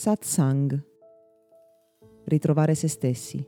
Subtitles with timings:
[0.00, 0.82] Satsang.
[2.24, 3.46] Ritrovare se stessi.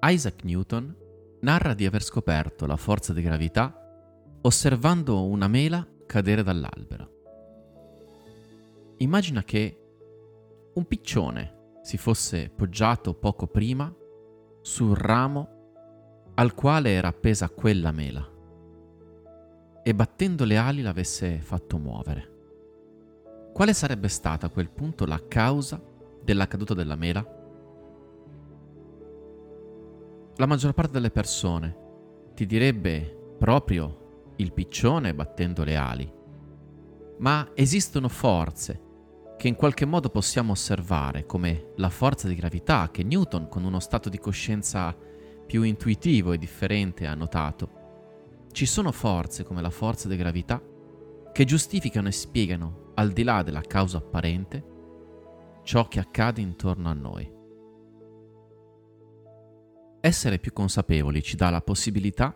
[0.00, 0.96] Isaac Newton
[1.40, 3.78] narra di aver scoperto la forza di gravità
[4.40, 7.10] osservando una mela cadere dall'albero.
[8.96, 9.78] Immagina che
[10.72, 13.94] un piccione si fosse poggiato poco prima
[14.62, 18.32] sul ramo al quale era appesa quella mela
[19.86, 22.32] e battendo le ali l'avesse fatto muovere.
[23.52, 25.80] Quale sarebbe stata a quel punto la causa
[26.22, 27.24] della caduta della mela?
[30.36, 31.76] La maggior parte delle persone
[32.34, 36.12] ti direbbe proprio il piccione battendo le ali,
[37.18, 38.80] ma esistono forze
[39.36, 43.80] che in qualche modo possiamo osservare, come la forza di gravità che Newton, con uno
[43.80, 44.96] stato di coscienza
[45.46, 47.82] più intuitivo e differente, ha notato.
[48.54, 50.62] Ci sono forze come la forza di gravità
[51.32, 54.64] che giustificano e spiegano, al di là della causa apparente,
[55.64, 57.28] ciò che accade intorno a noi.
[60.00, 62.32] Essere più consapevoli ci dà la possibilità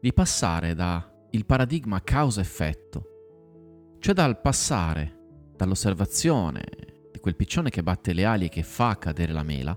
[0.00, 8.12] di passare da il paradigma causa-effetto, cioè dal passare dall'osservazione di quel piccione che batte
[8.12, 9.76] le ali e che fa cadere la mela,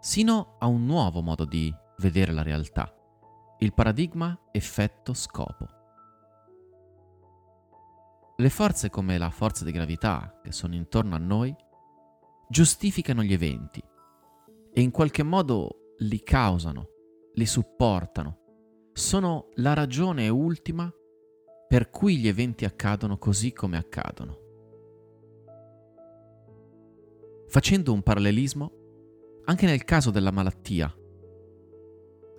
[0.00, 2.94] sino a un nuovo modo di vedere la realtà,
[3.58, 5.68] il paradigma effetto-scopo.
[8.36, 11.56] Le forze come la forza di gravità che sono intorno a noi
[12.50, 13.82] giustificano gli eventi
[14.72, 16.88] e in qualche modo li causano,
[17.32, 20.92] li supportano, sono la ragione ultima
[21.66, 24.44] per cui gli eventi accadono così come accadono.
[27.48, 28.72] Facendo un parallelismo,
[29.46, 30.94] anche nel caso della malattia,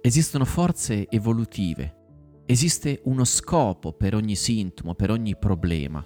[0.07, 6.03] esistono forze evolutive, esiste uno scopo per ogni sintomo, per ogni problema,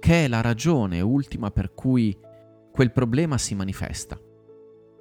[0.00, 2.18] che è la ragione ultima per cui
[2.72, 4.18] quel problema si manifesta.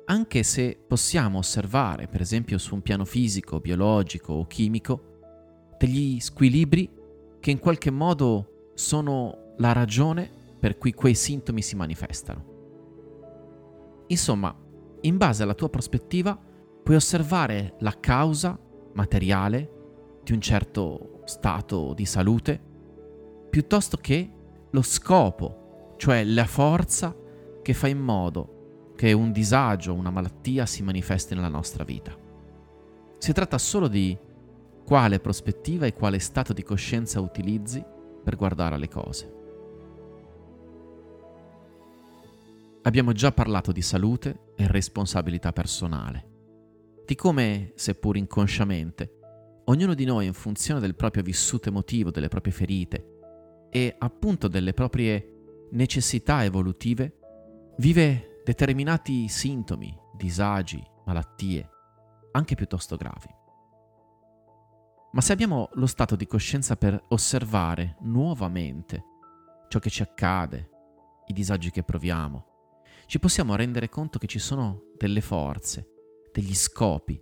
[0.06, 6.90] Anche se possiamo osservare, per esempio su un piano fisico, biologico o chimico, degli squilibri
[7.40, 12.46] che in qualche modo sono la ragione per cui quei sintomi si manifestano.
[14.08, 14.56] Insomma,
[15.02, 16.40] in base alla tua prospettiva,
[16.92, 18.60] puoi osservare la causa
[18.96, 22.60] materiale di un certo stato di salute,
[23.50, 24.30] piuttosto che
[24.70, 27.16] lo scopo, cioè la forza
[27.62, 32.14] che fa in modo che un disagio, una malattia si manifesti nella nostra vita.
[33.20, 34.18] Si tratta solo di
[34.86, 37.82] quale prospettiva e quale stato di coscienza utilizzi
[38.22, 39.34] per guardare le cose.
[42.82, 46.31] Abbiamo già parlato di salute e responsabilità personale,
[47.12, 52.54] di come, seppur inconsciamente, ognuno di noi in funzione del proprio vissuto emotivo, delle proprie
[52.54, 61.70] ferite e appunto delle proprie necessità evolutive, vive determinati sintomi, disagi, malattie,
[62.32, 63.28] anche piuttosto gravi.
[65.12, 69.04] Ma se abbiamo lo stato di coscienza per osservare nuovamente
[69.68, 70.70] ciò che ci accade,
[71.26, 72.46] i disagi che proviamo,
[73.06, 75.92] ci possiamo rendere conto che ci sono delle forze,
[76.32, 77.20] degli scopi,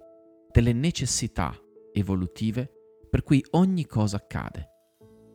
[0.52, 1.54] delle necessità
[1.92, 2.72] evolutive
[3.10, 4.68] per cui ogni cosa accade,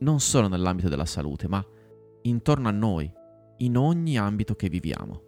[0.00, 1.64] non solo nell'ambito della salute, ma
[2.22, 3.10] intorno a noi,
[3.58, 5.22] in ogni ambito che viviamo.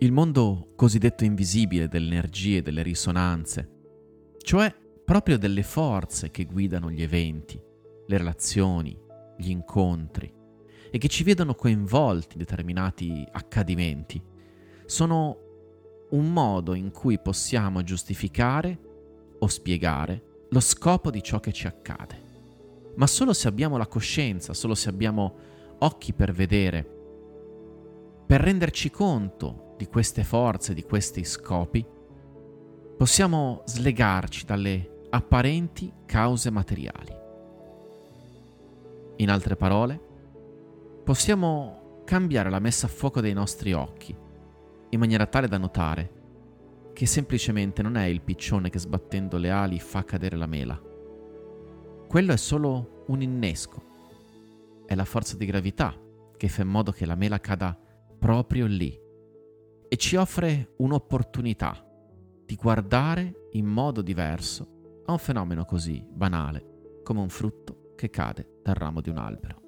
[0.00, 3.76] Il mondo cosiddetto invisibile delle energie, delle risonanze,
[4.38, 4.72] cioè
[5.04, 7.60] proprio delle forze che guidano gli eventi,
[8.06, 8.96] le relazioni,
[9.36, 10.32] gli incontri,
[10.90, 14.20] e che ci vedono coinvolti in determinati accadimenti,
[14.86, 15.38] sono
[16.10, 18.78] un modo in cui possiamo giustificare
[19.38, 22.26] o spiegare lo scopo di ciò che ci accade.
[22.96, 25.36] Ma solo se abbiamo la coscienza, solo se abbiamo
[25.80, 26.96] occhi per vedere,
[28.26, 31.86] per renderci conto di queste forze, di questi scopi,
[32.96, 37.16] possiamo slegarci dalle apparenti cause materiali.
[39.16, 40.00] In altre parole,
[41.08, 44.14] possiamo cambiare la messa a fuoco dei nostri occhi,
[44.90, 49.80] in maniera tale da notare che semplicemente non è il piccione che sbattendo le ali
[49.80, 50.78] fa cadere la mela.
[52.06, 53.82] Quello è solo un innesco.
[54.84, 55.98] È la forza di gravità
[56.36, 57.74] che fa in modo che la mela cada
[58.18, 58.94] proprio lì
[59.88, 61.86] e ci offre un'opportunità
[62.44, 68.58] di guardare in modo diverso a un fenomeno così banale come un frutto che cade
[68.62, 69.67] dal ramo di un albero.